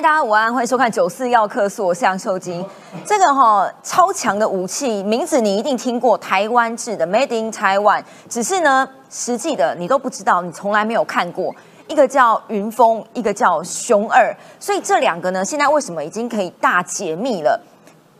[0.00, 2.64] 大家午安，欢迎收看《九四要客诉》，我是杨秀晶。
[3.04, 11.52] 这个哈超强的武器名字你一定听过，台湾制的 Made in Taiwan，只是呢实际的你都不知道，你从来没有看过。
[11.88, 17.60] 一个叫云峰，一个叫熊二，所以这两个呢，现在为什么已经可以大解密了？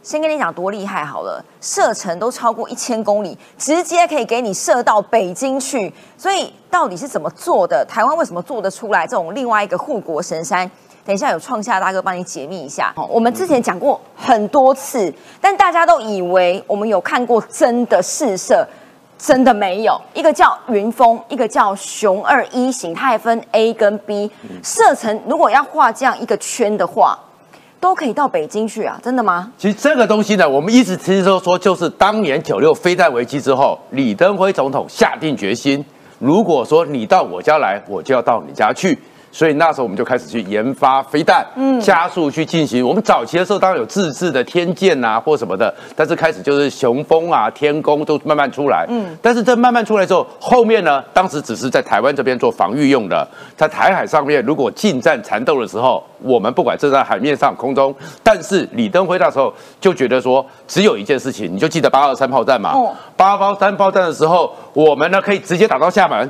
[0.03, 5.95] 先跟你讲多厉害好了，射程都超过一千公里，直接可以给你射到北京去。
[6.17, 7.87] 所以到底是怎么做的？
[7.89, 10.69] 台湾为什么做得出来这种另外一个护国神山？
[11.09, 12.93] 等一下有创下大哥帮你解密一下。
[13.09, 15.11] 我们之前讲过很多次，
[15.41, 18.63] 但大家都以为我们有看过真的试射，
[19.17, 19.99] 真的没有。
[20.13, 24.31] 一个叫云峰，一个叫熊二一型，它还分 A 跟 B。
[24.63, 27.19] 射程如果要画这样一个圈的话。
[27.81, 28.99] 都可以到北京去啊？
[29.01, 29.53] 真的吗？
[29.57, 35.85] 其实这个东西呢，我们一直听说说，就是当年九六飞弹危机之后，李登辉总统下定决心，
[36.19, 38.99] 如果说你到我家来，我就要到你家去。
[39.39, 42.85] 所以那时候我们就开始去研发飞弹，嗯，加速去进行。
[42.85, 53.25] 我们早期的时候当然有自制的天剑啊或什么的，但是开始就是雄风啊、天宫都慢慢出来，嗯，但是这慢慢出来之后，后面呢，当时只是在台湾这边做防御用的，
[53.57, 62.75] 在台海上面如果近战缠斗的时候，我们不管是在海面上、空中，但是李登辉那时候就觉得说，只有一件事情，你就记得八二三炮战嘛，
[63.17, 66.29] 八二三炮战的时候，我们呢可以直接打到厦门，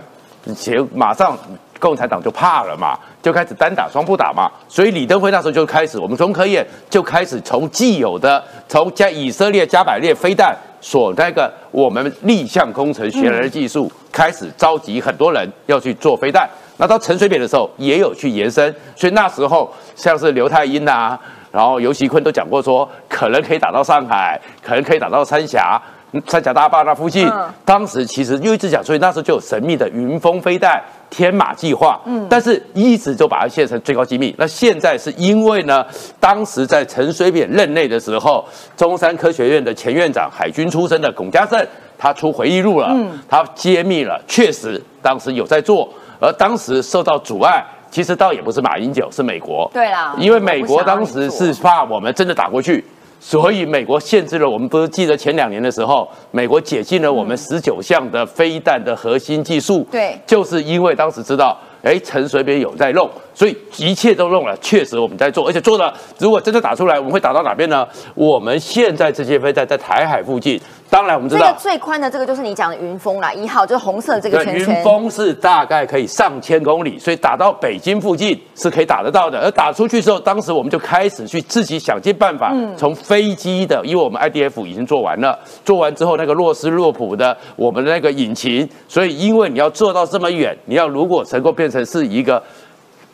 [0.55, 1.35] 且马上。
[1.79, 16.49] 共产党就怕了嘛，就开始单打双不打嘛，所以李登辉那时候就开始，我们中科院就开始从既有的从加以色列加百列飞弹所那个我们立项工程学来的技术，开始召集很多人要去做飞弹。
[16.77, 21.19] 那到陈水扁的时候也有去延伸，所以那时候像是刘太英呐，
[21.51, 25.81] 然后尤其坤都讲过说，可能可以打到上海，可能可以打到三峡。
[26.27, 27.31] 三峡大坝那附近，
[27.65, 34.35] 当时其实又一直讲，所以那时候就有神秘的云峰飞弹天马计划，嗯，但是一直就把它写成最高机密。
[34.39, 35.85] 那现在是因为呢，
[36.19, 38.43] 当时在陈水扁任内的时候，
[38.77, 41.63] 中山科学院的前院长海军出身的龚家正，
[41.99, 45.89] 他出回忆录了，嗯，他揭秘了，确实当时有在做，
[46.19, 52.83] 而当时受到阻碍，其实倒也不是马英九，是美国，对啦，因为美国当时是怕我们真的打过去。
[53.21, 67.87] 所以美国限制了我们，不是记得前两年的时候，美国解禁了我们十九项的飞弹的核心技术，对，就是因为当时知道，哎，陈水扁有在弄，所以一切都弄了，确实我们在做，而且做了，如果真的打出来，我们会打到哪边呢？
[68.15, 70.61] 我们现在这些飞弹在台海附近。
[70.91, 74.75] 当然，我们知道最宽的这个就是你讲的云峰啦，一号就是红色这个圈圈。
[74.75, 79.39] 云峰是大概可以上千公里，所以打到北京附近是可以打得到的。
[79.39, 92.43] 而打出去之后，当时我们就开始去自己想尽办法，从飞机的，因为我们 IDF 已经做完了，做完之后那个洛斯洛普的我们的那个引擎，所以因为你要做到这么远，你要如果能够变成是一个。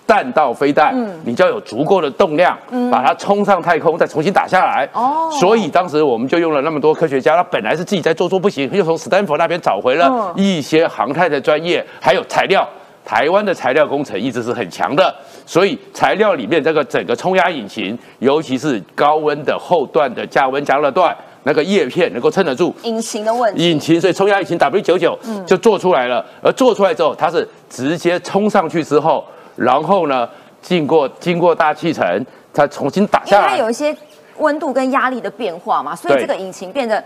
[0.06, 0.94] 弹道飞弹，
[1.24, 2.54] 你就要有足够的动量，
[2.92, 4.86] 把它冲上太空，再重新打下来。
[4.92, 12.68] 哦，所以当时我们就用了那么多科学家，他本来是自己在做做不行，又从斯坦福那边找回了一些航太的专业，还有材料。
[13.02, 15.14] 台湾的材料工程一直是很强的，
[15.46, 23.70] 所以材料里面这个整个冲压引擎，尤其是高温的后段的加温加热段，那个叶片能够撑得住引擎的问题。
[23.70, 26.24] 引擎，所以冲压引擎 W 九九就做出来了。
[26.42, 29.24] 而做出来之后，它是直接冲上去之后。
[29.56, 30.28] 然后呢，
[30.60, 32.04] 经过经过大气层，
[32.52, 33.48] 它重新打下来。
[33.50, 33.96] 它有一些
[34.38, 37.02] 温度跟压力的变化嘛，所以这个引擎变得。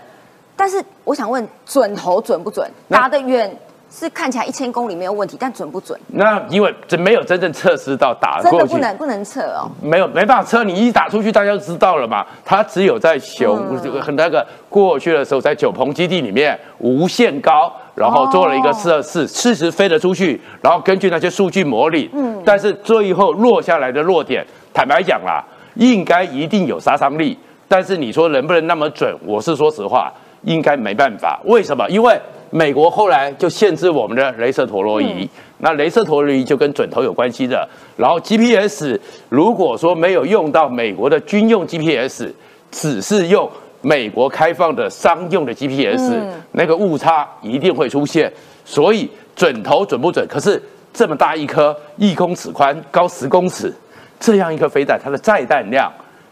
[0.56, 2.68] 但是我想问，准头准不准？
[2.88, 3.54] 打得远
[3.90, 5.98] 是看起来一千公里没有问题，但准不准？
[6.08, 9.70] 那因为这没有真正测试到打真的不能不能测哦。
[9.82, 12.24] 没有没办法测，你一打出去，大家就知道了嘛。
[12.44, 13.56] 它只有在熊
[14.00, 17.72] 很那个过去的时候，在九鹏基地里面无限高。
[17.94, 25.44] 然后做了一个测试，事实飞了出去，然后根据那些数据模拟，嗯，但是最后落下来的落点，坦白讲啦，
[25.74, 27.36] 应该一定有杀伤力，
[27.66, 29.12] 但是你说能不能那么准？
[29.26, 30.12] 我是说实话，
[30.42, 31.40] 应该没办法。
[31.46, 31.84] 为什么？
[31.90, 32.16] 因为
[32.50, 35.28] 美国后来就限制我们的镭射陀螺仪，
[35.58, 37.68] 那镭射陀螺仪就跟准头有关系的。
[37.96, 38.98] 然后 GPS
[39.28, 42.32] 如果说没有用到美国的军用 GPS，
[42.70, 43.50] 只是用。
[43.80, 46.12] 美国开放的商用的 GPS，
[46.50, 48.30] 那个误差一定会出现，
[48.64, 50.26] 所以准头准不准？
[50.26, 50.60] 可是
[50.92, 53.72] 这么大一颗，一公尺宽，高十公尺，
[54.18, 55.88] 这样一颗飞弹，它的载弹量，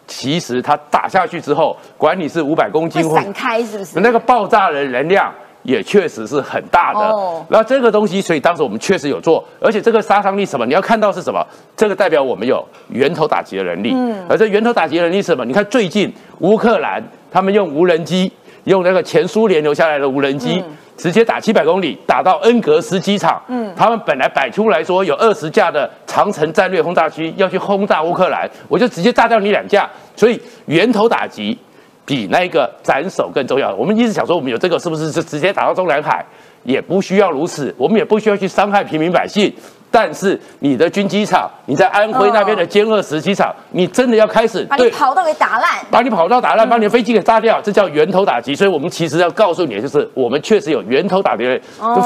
[0.09, 4.01] 其实它打下去之后，管你是五百公斤，散开是不是？
[4.01, 5.33] 那个爆炸的能量。
[5.67, 7.13] 也确实是很大的，
[7.49, 10.65] 那这个东西，所以当时我们确实有做，而且这个杀伤力什么？
[10.65, 11.45] 你要看到是什么？
[11.77, 15.45] 这个代表我们有源头打击的能力，嗯，而这源头打击的能力是什么？
[15.45, 18.31] 你看最近乌克兰他们用无人机，
[18.65, 20.63] 用那个前苏联留下来的无人机，
[20.97, 23.43] 直接打七百公里，打到恩格斯机场。
[23.49, 29.91] 嗯，他们本来摆出来说有二十架的长城战略轰炸机要去轰炸乌克兰，我就直接炸掉你两架。
[30.15, 31.59] 所以源头打击
[32.06, 33.75] 比那个斩首更重要。
[33.75, 36.25] 我们一直想说，我们有这个是不是是直接打到中南海？
[36.62, 39.53] 也不需要如此，我们也不需要去伤害平民百姓。
[39.88, 48.55] 但是你的军机场，你在安徽那边的歼二十机场，你真的要开始把你跑道给打烂，把你跑道打烂，把你的飞机给炸掉，这叫源头打击。
[48.55, 51.44] 所以我们其实要告诉你，就是我们确实有源头打击。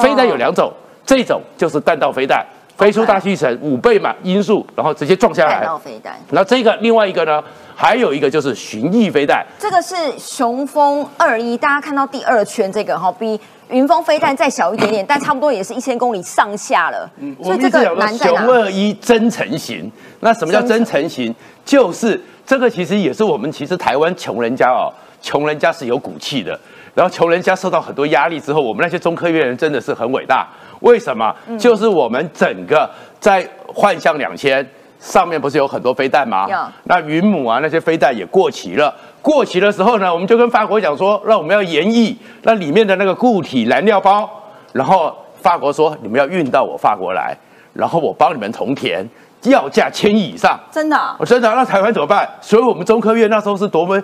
[0.03, 0.71] 飞弹有两种，
[1.07, 2.45] 这种就是弹道飞弹，
[2.81, 5.69] 飞出大气层五倍嘛音速，然后直接撞下来。
[6.31, 7.43] 那这个另外一个呢，
[7.77, 9.45] 还有一个就是巡弋飞弹。
[9.59, 13.39] 这个是雄风二一，大家看到第二圈这个哈，比。
[13.69, 17.09] 云峰飞弹再小一点点，但差不多也是一千公里上下了。
[17.19, 18.45] 嗯，所以这个难在哪？
[18.45, 19.89] 雄二一增程型，
[20.19, 21.33] 那什么叫增程型？
[21.65, 24.91] 就是这个其实也是我们其实台湾穷人家哦，
[25.23, 26.59] 穷人家是有骨气的。
[26.97, 30.49] 然后穷人家受到很多压力之后，我们那些中科院人真的是很伟大。
[30.81, 31.35] 为什么？
[31.59, 32.89] 就是我们整个
[33.19, 34.67] 在幻象两千
[34.99, 36.47] 上面不是有很多飞弹吗？
[36.85, 38.95] 那云母啊那些飞弹也过期了。
[39.23, 44.29] 过期的时候呢，我们就跟法国讲说，那我们要研议那里面的那个固体燃料包，
[44.73, 47.37] 然后法国说你们要运到我法国来，
[47.75, 49.07] 然后我帮你们重填，
[49.43, 50.59] 要价千亿以上。
[50.71, 51.17] 真的？
[51.19, 51.51] 我真的？
[51.55, 52.27] 那台湾怎么办？
[52.41, 54.03] 所以我们中科院那时候是多么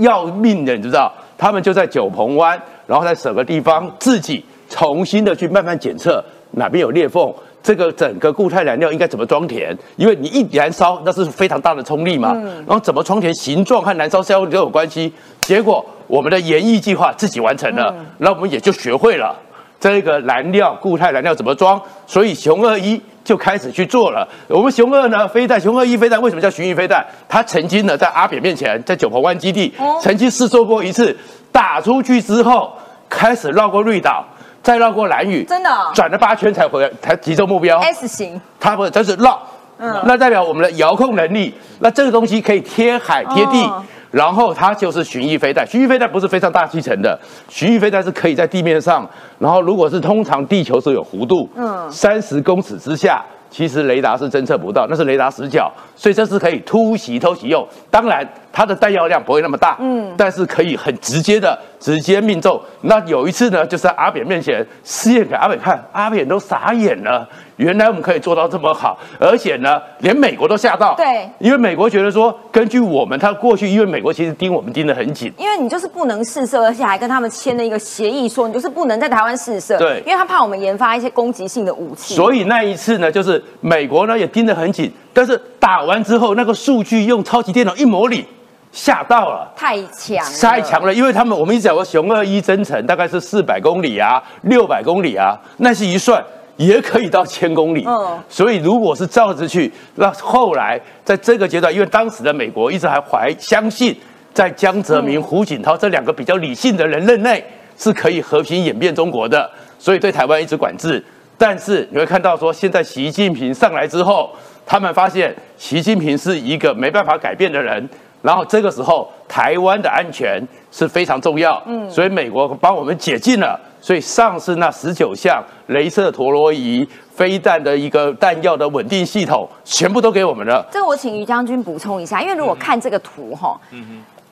[0.00, 1.10] 要命的，你知道？
[1.38, 7.32] 他们就在九鹏湾，然后在什么地方自己重新的去慢慢检测哪边有裂缝。
[7.60, 9.76] 这个整个固态燃料应该怎么装填？
[9.96, 12.32] 因为你一燃烧，那是非常大的冲力嘛。
[12.64, 15.12] 然后怎么装填，形状和燃烧效率都有关系。
[15.40, 19.36] 结果我们的研议计划自己完成了，那我们也就学会了
[19.80, 21.78] 这个燃料固态燃料怎么装。
[22.06, 24.26] 所以熊二一就开始去做了。
[24.46, 27.04] 我们熊二呢飞弹，熊二一飞弹为什么叫巡弋飞弹？
[27.28, 31.14] 它曾经呢在阿扁面前，在九鹏湾基地曾经试做过一次，
[31.52, 32.72] 打出去之后
[33.10, 34.24] 开始绕过绿岛。
[34.68, 37.78] 再绕过蓝雨，真的转了八圈才回来，才集中目标。
[37.78, 39.40] S 型，它不，它是绕，
[39.78, 41.54] 嗯，那代表我们的遥控能力。
[41.78, 43.66] 那这个东西可以贴海贴地，
[44.10, 45.66] 然后它就是巡弋飞弹。
[45.66, 47.18] 巡弋飞弹不是非常大气层的，
[47.48, 49.08] 巡弋飞弹是可以在地面上。
[49.38, 53.24] 然后如果是通常地球是有弧度，嗯，三十公尺之下。
[53.50, 57.66] 其实雷达是侦测不到，那是雷达死角，所以这是可以突袭偷袭用。
[57.90, 58.22] 当然，
[58.58, 62.60] 它的弹药量不会那么大，嗯，但是可以很直接的直接命中。
[62.80, 67.28] 那有一次呢，就是在阿扁面前试验给阿扁看，阿扁都傻眼了。
[67.54, 70.96] 原来我们可以做到这么好，而且呢，连美国都吓到。
[70.96, 79.78] 对，因为美国觉得说，根据我们，他过去因为美国其实盯我们盯得很紧，因为你就是不能试射，而且还跟他们签了一个协议，说你就是不能在台湾试射。
[79.78, 82.16] 对，因为他怕我们研发一些攻击性的武器。
[82.16, 88.24] 所以那一次呢，就是美国呢也盯得很紧，但是打完之后，那个数据用超级电脑一模拟，
[88.72, 96.22] 吓到了，太强，太强了，因为他们我们一直讲过熊二一征程大概是四百公里啊，六百公里啊，那是一算。
[96.58, 103.96] 也可以到千公里，嗯，所以如果是照着去，那后来在这个阶段，因为当时的美国一直还怀相信，
[104.34, 107.44] 在江泽民、胡锦涛这两个比较理性的人任内
[107.76, 111.00] 是可以和平演变中国的，所以对台湾一直管制。
[111.36, 114.28] 但是你会看到说，现在习近平上来之后，
[114.66, 117.88] 他们发现习近平是一个没办法改变的人，
[118.22, 123.58] 然后这个时候台湾的安全是非常重要，嗯，所以美国帮我们解禁了。
[123.80, 130.66] 所以上次那十九项镭射陀螺仪、飞弹的一个弹药的稳定系统，全部都给我们了。
[130.70, 133.58] 这个我请于将军补充一下，因为如果看这个图哈，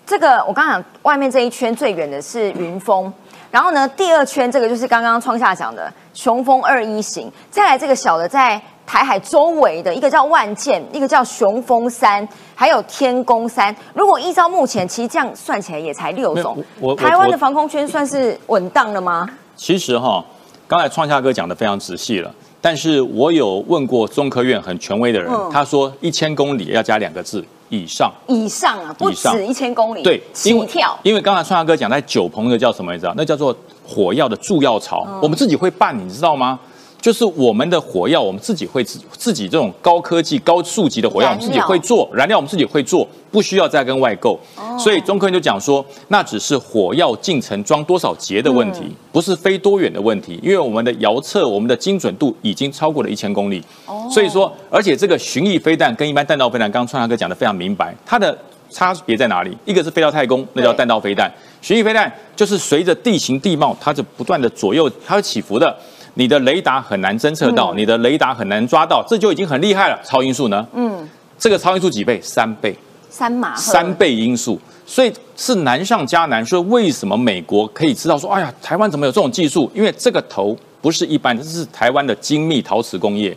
[0.04, 3.10] 这个我刚刚讲外面这一圈最远的是云峰，
[3.52, 8.60] 然后呢第二圈这个就是刚刚创下讲的雄风二一型，再来这个小的在。
[8.86, 13.74] 台海周围的一个叫万箭，一个叫雄风三，还有天宫三。
[13.92, 16.56] 如果依照目前，其实这样算起来也才六种。
[16.96, 19.28] 台湾的防空圈算是稳当了吗？
[19.56, 20.24] 其实哈，
[20.68, 22.32] 刚才创夏哥讲的非常仔细了。
[22.60, 28.12] 但是我有问过中科院很权威的人，他说一千公里要加两个字以上。
[28.26, 30.02] 以上啊，不止一千公里。
[30.02, 30.98] 对，起跳。
[31.02, 33.12] 因为刚才创夏哥讲在九鹏的叫什么你知道？
[33.16, 36.58] 那叫做火药的助药槽，我们自己会办，你知道吗？
[37.06, 44.36] 就是我们的火药，我们自己会自自己这种高科技、高数级的火药，我们自己会做燃料，我们自己会做，不需要再跟外购。
[44.76, 48.80] 所以中科院就讲说，那只是火药进程装多少节的问题，
[49.12, 50.40] 不是飞多远的问题。
[50.42, 53.62] 因为我们的遥测，我们的精准度已经超过了一千公里。
[54.10, 58.36] 所以说，而且这个巡弋飞弹跟一般弹道飞弹，刚刚川大哥讲的非常明白，它的
[58.68, 59.56] 差别在哪里？
[59.64, 61.30] 一个是飞到太空，那叫弹道飞弹；
[61.62, 65.72] 巡弋飞弹就是随着地形地貌，它就不断的左右，它会起伏的。
[66.18, 70.00] 你的雷达很难侦测到，你的雷达很难抓到，这就已经很厉害了。
[70.02, 70.66] 超音速呢？
[70.72, 71.06] 嗯，
[71.38, 72.18] 这个超音速几倍？
[72.22, 72.74] 三倍。
[73.10, 76.44] 三马三倍音速，所以是难上加难。
[76.44, 79.70] 所以为什么美国可以知道说，哎呀，台湾怎么有这种技术？
[79.74, 83.36] 因为这个头不是一般，这是台湾的精密陶瓷工业，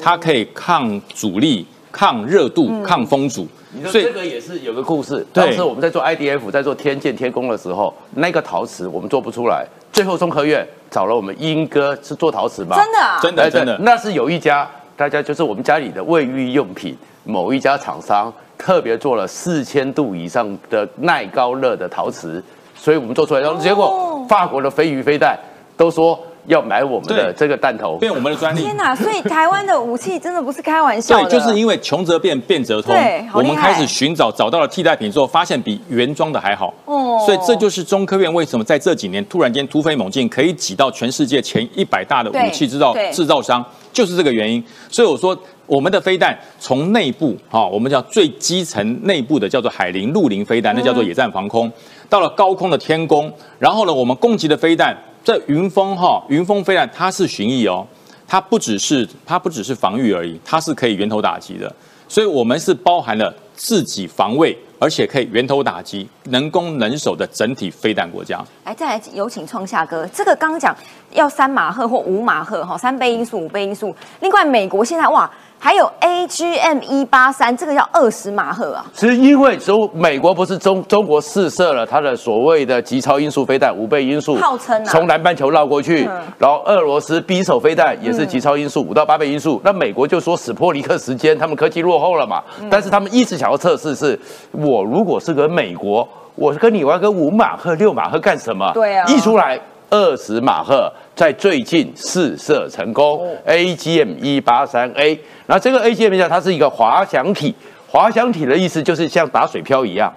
[0.00, 3.46] 它可以抗阻力、抗热度、抗风阻。
[3.74, 5.26] 你说所以这个也是有个故事。
[5.32, 12.76] 当时我们在做 IDF，在做天剑天宫的时候，那个陶瓷我们做不出来，最后中科院找了我们英哥是做陶瓷嘛？
[12.76, 22.42] 真的啊，真的真的，那是有一家，大家就是我们家里的卫浴用品某一家厂商特别做了四千度以上的耐高热的陶瓷，
[22.76, 25.36] 所以我们做出来，然后结果法国的飞鱼飞弹
[25.76, 27.96] 都说要买我们的这个弹头。
[27.98, 28.62] 变我们的专利。
[28.62, 28.94] 天哪！
[28.94, 32.94] 所以台湾的武器真的不是开玩笑对，就是因为穷则变，变则通
[33.32, 36.72] 我们开始寻找，找到了替代品之后，发现比原装的还好。
[36.84, 44.62] 哦所以这就是中科院为什么在这几年突然间突飞猛进，可以挤到全世界前一百大的武器制造制造商，就是这个原因。
[44.90, 45.36] 所以我说，
[45.66, 51.70] 我们的飞弹从内部哈、我们叫最基层内部的叫做海林、陆林飞弹，那叫做野战防空。
[52.10, 54.94] 到了高空的天宫，然后呢，我们攻击的飞弹
[55.24, 57.86] 在云峰哈、云峰飞弹它是巡弋哦，
[58.28, 61.74] 它不只是它不只是防御而已，它是可以源头打击的。
[62.06, 68.44] 所以我们是包含了自己防卫，而且可以源头打击、能攻能守的整体飞弹国家。
[68.64, 70.06] 来，再来有请创夏哥。
[70.08, 70.76] 这个刚刚讲
[71.12, 73.96] 要三马赫或五马赫哈，三倍因素、五倍因素。
[74.20, 75.28] 另外，美国现在哇
[75.64, 78.84] 还有 AGM 一八三，这个要二十马赫啊。
[78.94, 98.70] 是因为中美国不是中中国试射了它的所谓的极超音速飞弹五倍音速，号称啊从南半球绕过去，嗯然后俄罗斯匕首飞弹也是极超音速五到八倍音速，那美国就说史波尼克时间他们科技落后了嘛，嗯但是他们一直想要测试是，我如果是个美国，我跟你玩个五马赫六马赫干什么？
[98.74, 99.58] 对啊一出来。
[99.90, 107.54] 二十马赫在最近试射成功、AGM 一八三 A，然后这个 AGM 呢，它是一个滑翔体，
[107.88, 110.12] 滑翔体的意思就是像打水漂一样，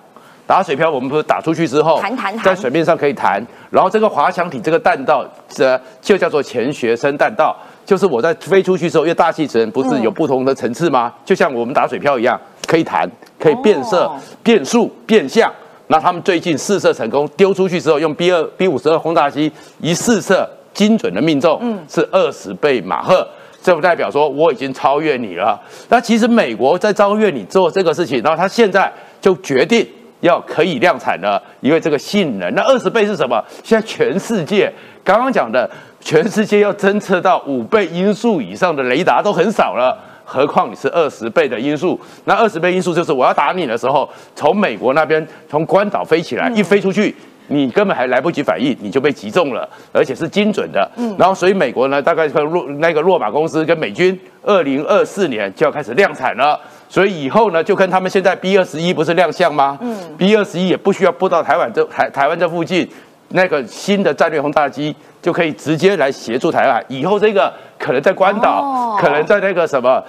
[0.47, 2.43] 打水漂我们不是打出去之后，弹弹弹。
[2.43, 11.13] 在水面上可以弹，然后这个滑翔体这个弹道，这就叫做钱学森弹道，就是我在飞出去之后，因为大气层不是有不同的层次吗？
[11.23, 13.07] 就像我们打水漂一样，可以弹，
[13.39, 14.19] 可以变色、哦。
[14.41, 15.53] 变速、变相。
[15.89, 23.27] 那他们最近试射成功，丢出去之后，用 B 二 B 五十二轰炸机一试射，精准的命中，嗯是二十倍马赫。
[23.63, 25.59] 这不代表说我已经超越你了。
[25.89, 29.85] 那其实美国在超越你做这个事情，然后他现在就决定
[30.21, 32.53] 要可以量产了，因为这个性能。
[32.53, 33.43] 那二十倍是什么？
[33.63, 34.71] 现在全世界
[35.03, 35.69] 刚刚讲的，
[35.99, 39.97] 全世界要侦测到五倍音速以上的雷达都很少了。
[40.23, 47.13] 何况你是二十倍的音速，那二十倍音速就是我要打你的时候，从美国那边从关岛飞起来，一飞出去，
[47.47, 50.89] 你根本还来不及反应，你就被击中了，而且是精准的。
[50.97, 56.59] 嗯然后所以美国呢，大概跟洛那个洛马公司跟美军，二零二四年就要开始量产了。
[56.89, 59.77] 所以以后呢，就跟他们现在 B 二十一不是亮相吗？
[59.81, 62.87] 嗯，B 二十一也不需要布到台湾这台台湾这附近，
[63.29, 66.83] 那个新的战略轰炸机就可以直接来协助台湾。
[66.87, 70.01] 以后这个可能在关岛，哦可能在那个什么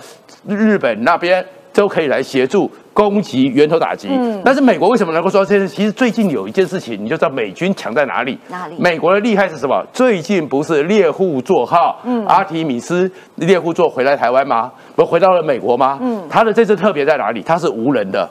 [0.47, 4.09] 日本那边都可以来协助攻击源头打击。
[4.11, 5.69] 嗯但是美国为什么能够说这些？
[5.69, 8.37] 其实最近有一件事情，你就知道美军强在哪里。
[8.49, 9.81] 哪里美国的厉害是什么？
[9.93, 14.73] 最近不是猎户座号、嗯阿提米斯猎户座回来台湾吗？
[14.97, 15.97] 不回到了美国吗？
[16.02, 17.40] 嗯它的这次特别在哪里？
[17.40, 18.28] 它是无人的。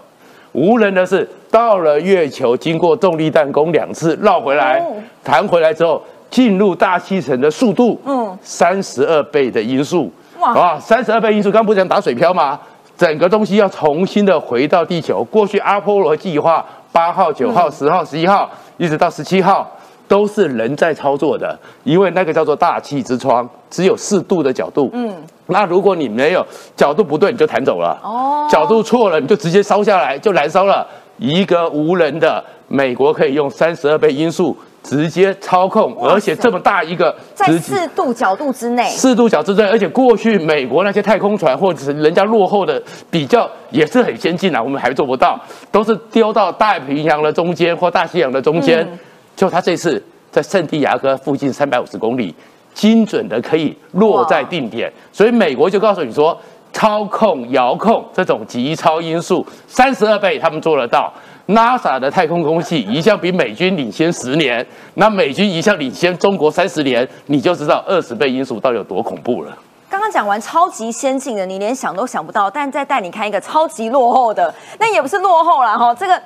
[0.52, 12.60] 无人的是到了月球，经过重力弹弓两次绕回来哦，弹回来之后进入大气层的速度，嗯嗯，三十二倍的音速，哇啊，三十二倍音速，刚不是讲打水漂吗？
[12.98, 15.24] 整个东西要重新的回到地球。
[15.26, 19.70] 过去阿波罗计划八号、九号、十号、十一号，一直到十七号。
[20.10, 24.90] 都是人在操作的，因为那个叫做大气之窗，只有四度的角度。
[24.94, 25.14] 嗯，
[25.48, 26.42] 那如果你没有
[26.78, 28.00] 角度不对，你就弹走了。
[28.02, 30.88] 哦角度错了，你就直接烧下来，就燃烧了。
[31.18, 45.40] 一个无人的美国可以用三十二倍音速直接操控，而且这么大一个在四度角度之内，四度角之内，而且过去美国那些太空船或者是人家落后的比较也是很先进啊，我们还做不到，
[45.72, 48.80] 都是丢到太平洋的中间或大西洋的中间。
[48.92, 49.00] 嗯。
[49.36, 52.34] 就他这次在圣地亚哥附近三百五十公里，
[52.74, 56.36] 精准的可以落在定点，所以美国就告诉你说，
[56.72, 61.12] 操控、遥控这种极超音速三十二倍，他们做得到。
[61.48, 69.58] NASA 的太空空气一向比美军领先十年，那美军一向领先中国三十年，你就知道二十倍音速到底有多恐怖了。
[69.90, 76.22] 刚刚讲完超级先进的，你连想都想不到，但再带你看一个超级落后的，那也不是落后啦哈，这个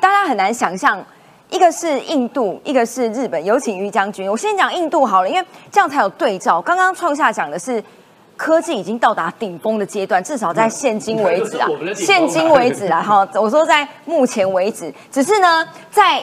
[0.00, 1.02] 大家很难想象。
[1.50, 3.44] 一个是印度，一个是日本。
[3.44, 6.60] 有请于将军，我先讲印度好了，因为这样才有对照。
[6.60, 7.80] 刚刚创下讲的是
[8.36, 11.68] 科技已经到达顶峰的阶段，至少在现今为止 啊。
[11.94, 16.22] 现今为止啊，哈，我说在目前为止，只是呢，在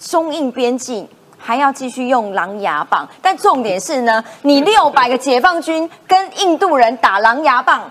[0.00, 1.06] 中印边境
[1.36, 7.90] 还要继续用狼牙棒，但重点是呢，你六百个解放军跟印度人打狼牙棒，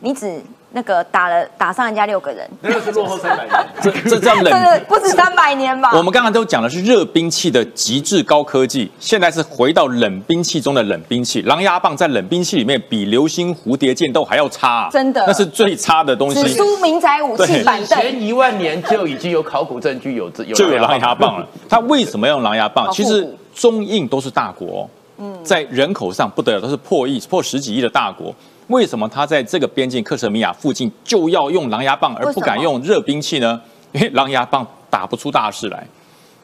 [0.00, 0.42] 你只
[0.76, 3.66] 那个打了打上人家六个人，那个是落后三百年。
[3.80, 5.90] 这这叫这冷个不止三百年吧？
[5.94, 11.40] 我们刚刚都讲的是热兵器的极致高科技，现在是回到冷兵器中的冷兵器。
[11.42, 16.42] 狼牙棒在冷兵器里面比流星蝴蝶剑都还要差、真的那是最差的东西。
[16.42, 17.98] 只输民宅武器对板凳。
[17.98, 21.48] 前一万年就已经有考古证据有这有 就有狼牙棒了。
[21.70, 22.92] 他为什么要用狼牙棒？
[22.92, 28.34] 其实中印都是大国，嗯在人口上不得了，都是破亿、破十几亿的大国。
[28.68, 33.60] 为什么他在这个边境克什米亚附近就要用狼牙棒，而不敢用热兵器呢？
[33.92, 35.86] 因为狼牙棒打不出大事来，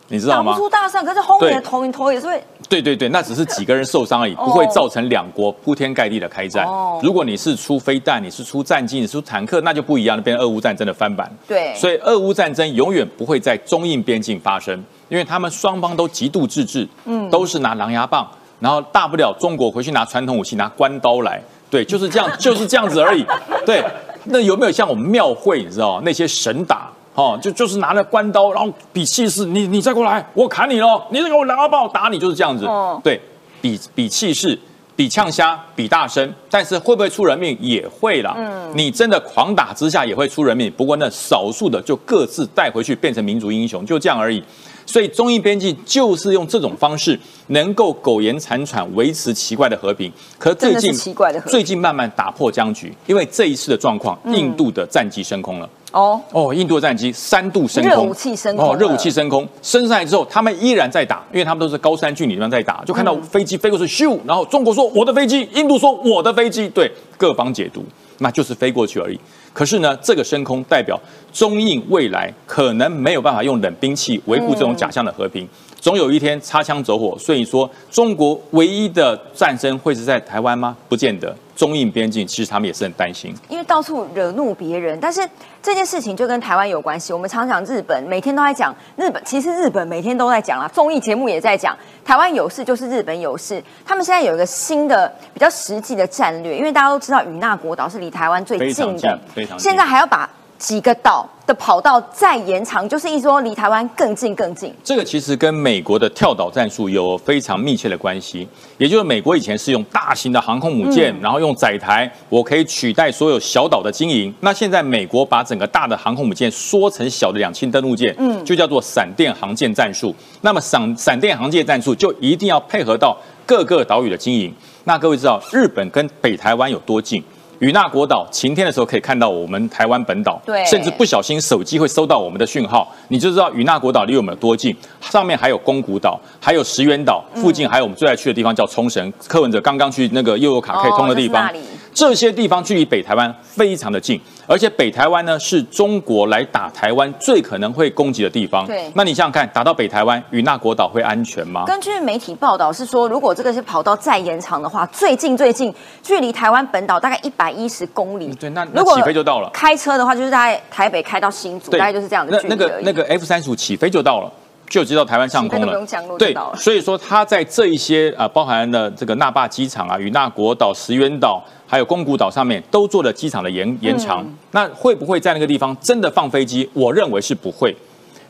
[0.09, 0.52] 你知道吗？
[0.52, 6.99] 打不出大事，可是轰你的对头，你头也是会对对对，那只是几个人受伤而已，哦 不会造成两国铺天盖地的开战哦。
[7.02, 11.31] 如果你是出飞弹，你是出战机，你是出坦克，那就不一样，那边俄乌战争的翻版。
[11.47, 14.73] 对所以俄乌战争永远不会在中印边境发生，
[15.09, 18.26] 因为他们双方都极度自治，嗯，都是拿狼牙棒，
[18.61, 23.25] 然后大不了中国回去拿传统武器，拿关刀来，对，就是这样， 就是这样子而已。
[23.64, 23.83] 对，
[24.25, 26.93] 那有没有像我们庙会，你知道那些神打？
[27.14, 31.02] 哦，就就是拿着关刀，然后比气势，你你再过来，我砍你喽！
[31.11, 32.67] 你再给我狼牙棒，我打你，就是这样子。
[32.67, 33.19] 哦对，
[33.62, 34.59] 比比气势，
[34.95, 37.57] 比呛虾，比大声，但是会不会出人命？
[37.59, 38.35] 也会啦。
[38.37, 44.43] 嗯，你真的狂打之下也会出人命，不过那少数的就各自带回去变成民族英雄，就这样而已。
[44.87, 50.12] 所以中印边境就是用这种方式，能够苟延残喘，维持奇怪的和平。
[50.39, 55.69] 可最近奇怪的和平最近慢慢打破僵局，因为这一次的状况，印度的战机升空了。
[55.93, 67.85] 哦，哦，印度的战机三度升空，热武器升空哦，热武器升空，升上来之后，他们依然在打，因为他们都是高山峻岭地方在打，就看到飞机飞过去，咻，然后中国说我的飞机，印度说我的飞机，对，各方解读，
[68.21, 69.21] 那就是飞过去而已。
[69.52, 70.99] 可是呢，这个升空代表
[71.32, 75.47] 中印未来可能没有办法用冷兵器维护这种假象的和平，
[75.78, 77.17] 总有一天擦枪走火。
[77.19, 80.76] 所以说，中国唯一的战争会是在台湾吗？
[80.88, 81.34] 不见得。
[81.54, 83.32] 中印边境其实他们也是很担心。
[83.49, 85.21] 因为到处惹怒别人，但是
[85.63, 87.13] 这件事情就跟台湾有关系。
[87.13, 93.63] 我们常讲日本，每天都在讲日本，其实日本每天都在讲啦，综艺节目也在讲，台湾有事就是日本有事。
[93.87, 100.29] 他们现在有一个新的比较实际的战略，因为大家都知道与那国岛是离台湾最非常近近的，非常近现在还要把
[100.63, 104.73] 几个岛的跑道再延长，就是意思说离台湾更近更近。
[104.85, 108.47] 这个其实跟美国的跳岛战术有非常密切的关系，
[108.79, 114.33] 也就是美国以前是用大型的航空母舰，然后用载台，我可以取代所有小岛的经营。
[114.39, 120.15] 那现在美国把整个大的航空母舰缩成小的两栖登陆舰，嗯，就叫做闪电航舰战术。
[120.43, 124.55] 那么闪闪电航舰战术就一定要配合到各个岛屿的经营。
[124.85, 127.21] 那各位知道日本跟北台湾有多近？
[127.63, 134.77] 与那国岛晴天的时候可以看到我们台湾本岛，对甚至不小心手机会收到我们的讯号，你就知道与那国岛离我们有多近。
[135.01, 139.13] 上面还有宫古岛，还有石垣岛，附近还有我们最爱去的地方叫冲绳。
[139.29, 141.49] 柯文哲刚刚去那个悠游卡可以通的地方，
[141.95, 148.67] 这些地方距离北台湾非常的近，而且北台湾呢是中国来打台湾最可能会攻击的地方。
[148.67, 151.65] 对那你想想看，打到北台湾，与那国岛会安全吗？
[151.67, 158.35] 根据媒体报道是说，如果这个是跑道再延长的话，最近最近距离台湾本岛大概一百一十公里。
[158.41, 162.69] 对那那如果起飞就到了开车的话，就是在台北开到新竹，大概就是这样的距离那那。
[162.69, 164.33] 个那个 F 三十五起飞就到了。
[164.73, 165.87] 就知道台湾上空了
[166.19, 174.23] 对，所以说它在这一些呃，包含了这个那霸机场啊、与那国岛、石垣岛，还有宫古岛上面，都做了机场的延延长。
[174.25, 176.67] 嗯那会不会在那个地方真的放飞机？
[176.73, 177.76] 我认为是不会，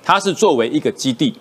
[0.02, 1.32] 它是作为一个基地。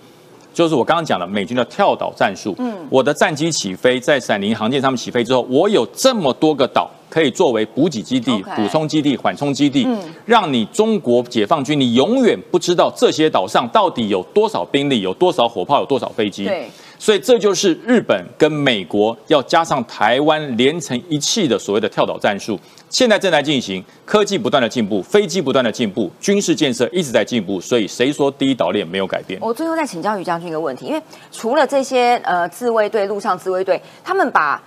[0.54, 2.54] 就是我刚刚讲的美军的跳岛战术。
[2.60, 16.46] 嗯，我的战机起飞在闪灵航舰上面起飞之后，我有这么多个岛可以作为补给基地、补充基地、缓冲基地，嗯让你中国解放军你永远不知道这些岛上到底有多少兵力、有多少火炮、有多少飞机。
[16.46, 22.58] 对，所以这就是日本跟美国要加上台湾连成一气的所谓的跳岛战术，
[22.90, 29.38] 现在正在进行，科技不断的进步，飞机不断的进步，军事建设一直在进步，所以谁说第一岛链没有改变？
[29.42, 34.62] 我最后再请教于将军一个问题，因为除了这些呃自卫队、陆上自卫队，他们把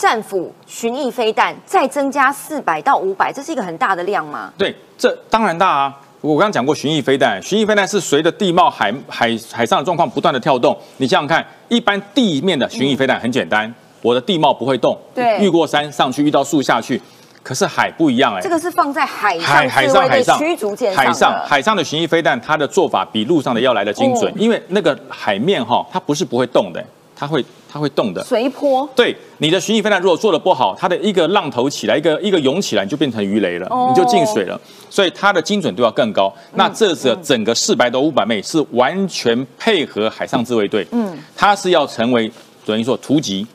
[0.00, 4.50] 战斧巡弋飞弹再增加四百到五百，这是一个很大的量吗？
[4.56, 5.94] 对，这当然大啊。
[6.22, 10.74] 我刚刚讲过巡弋飞弹，巡弋飞弹是随着地貌、海海海上的状况不断的跳动。
[10.96, 16.98] 你想想看，一般地面的巡弋飞弹很简单，我的地貌不会动，对遇过山上去，遇到树下去。
[17.42, 21.46] 可是海不一样哎、这个是放在海海海上海上驱逐舰海上的。
[21.46, 26.82] 海上的巡弋飞弹，它的做法比路上的要来的精准，哦因为那个海面哈，它不是不会动的，
[27.14, 28.24] 它会它会动的。
[28.24, 28.88] 随波。
[28.96, 34.60] 对你的巡弋飞弹如果做的不好，它的一个浪头起来，一个一个涌起来，你就变成鱼雷了，哦你就进水了。
[34.90, 36.32] 所以它的精准度要更高。
[36.54, 42.30] 那这次整个四百到五百枚是完全配合海上自卫队，嗯，它是要成为
[42.66, 43.46] 等于说突击。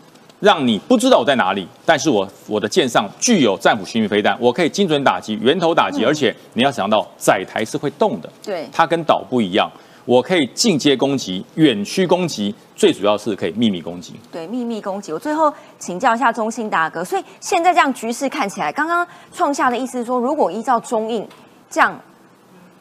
[0.41, 9.71] 让你不知道我在哪里，但是我我的舰上具有战斧巡弋飞弹，我可以精准打击、源头打击，而且你要想到载台是会动的，对它跟岛不一样，
[10.05, 14.13] 我可以进阶攻击、远区攻击，最主要是可以秘密攻击。
[14.31, 17.03] 对秘密攻击，我最后请教一下中信大哥。
[17.03, 21.27] 所以现在这样局势看起来，刚刚创下的意思是说，如果依照中印
[21.69, 21.99] 这样，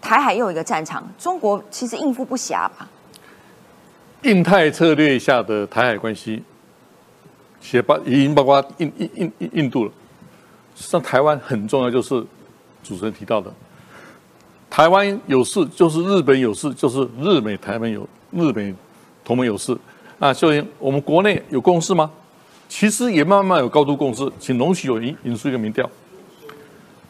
[0.03, 2.89] 台海又有一个战场，中国其实应付不暇吧？
[4.23, 6.43] 印太策略下的台海关系，
[7.73, 9.93] 也包已经包括印印印印印度了。
[10.77, 12.23] 实际上，台湾很重要，就是
[12.83, 13.51] 主持人提到的，
[14.75, 18.75] 台湾有事就是日本有事，就是日美台湾有日美
[19.25, 19.73] 同盟有事。
[20.19, 22.11] 啊秀英，我们国内有共识吗？
[22.69, 25.89] 其实也慢慢有高度共识，请容许我引引述一个民调，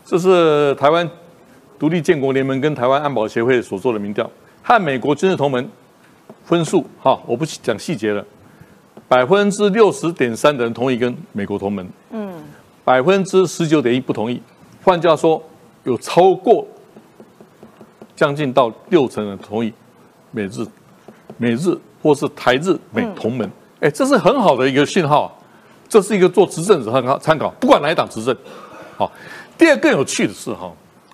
[0.05, 1.09] 这是台湾
[1.79, 4.31] 独立建国联盟跟台湾安保协会所做的民调，
[4.62, 5.66] 和美国军事同盟
[6.44, 8.22] 分数，哈，我不讲细节了，
[9.09, 12.31] 百分之六十点三的人同意跟美国同盟，嗯，
[12.85, 14.42] 百分之十九点一不同意，
[14.83, 15.42] 换句话说，
[15.85, 16.66] 有超过
[18.16, 19.72] 将近到六成人同意
[20.31, 20.66] 美日、
[21.37, 23.48] 美日或是台日美同盟，
[23.81, 25.33] 哎、这是很好的一个信号啊，
[25.88, 28.37] 这是一个做执政者参考参考，不管哪一党执政，
[28.96, 29.11] 好。
[29.57, 30.72] 第二更有趣的是哈，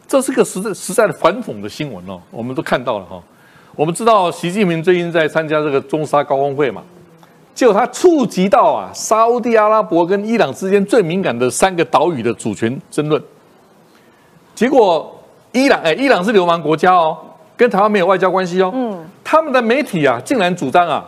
[0.08, 3.22] 这是个实在实在的反讽的新闻哦，我们都看到了哈。
[3.76, 6.82] 我们知道习近平最近在参加这个中沙高峰会嘛，
[7.54, 13.22] 结果他触及到啊沙烏地阿拉伯跟伊朗之间最敏感的三个岛屿的主权争论。
[14.54, 15.19] 结果
[15.52, 17.16] 伊朗哎，伊朗是流氓国家哦，
[17.56, 18.70] 跟台湾没有外交关系哦。
[18.74, 21.04] 嗯，他们的媒体啊，竟然主张啊，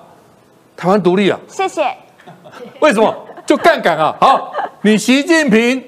[0.76, 1.86] 台湾独立啊，谢谢。
[2.80, 3.14] 为什么？
[3.44, 4.14] 就杠杆啊！
[4.20, 4.52] 好，
[4.82, 5.82] 你习近平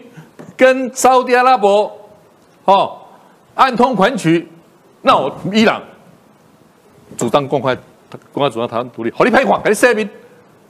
[0.56, 1.90] 跟沙烏地阿拉伯
[2.64, 2.96] 哦
[3.54, 4.48] 暗通款曲，
[5.02, 5.80] 那我伊朗
[7.16, 7.76] 主张公开
[8.32, 10.04] 公开主张台湾独立，好，你拍垮，赶紧声明？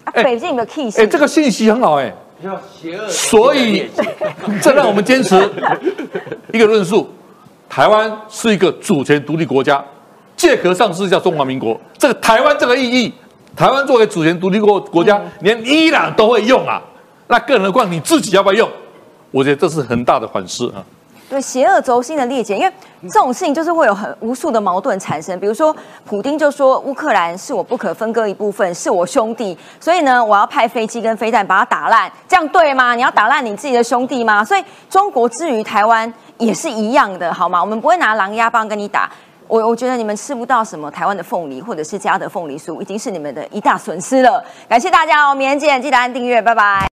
[0.05, 3.89] 啊，哎北京有个 key 哎，这个信息很好哎，比较邪恶，所以
[4.61, 5.35] 这让我们坚持
[6.53, 7.11] 一个论述：
[7.75, 9.85] 台湾是一个主权独立国家，
[10.37, 11.77] 借壳上市叫中华民国。
[11.99, 13.13] 这个台湾这个意义，
[13.57, 16.81] 台湾作为主权独立国国家，连伊朗都会用啊，
[17.27, 18.71] 那更何况你自己要不要用？
[19.33, 20.79] 我觉得这是很大的反思啊。
[21.29, 25.39] 对邪恶轴心的裂解，因为这种事情就是会有很无数的矛盾产生。
[25.41, 32.95] 比如说，普丁就说乌克兰是我不可分割一部分，是我兄弟，所以呢，我要派飞机跟飞弹把它打烂，这样对吗？
[32.95, 34.45] 你要打烂你自己的兄弟吗？
[34.45, 37.61] 所以中国之于台湾也是一样的，好吗？
[37.61, 39.11] 我们不会拿狼牙棒跟你打。
[39.47, 44.43] 我我觉得你们吃不到什么台湾的凤梨或者是家的凤梨酥，已经是你们的一大损失了。
[44.67, 46.94] 感谢大家哦，明天见，记得按订阅，拜拜。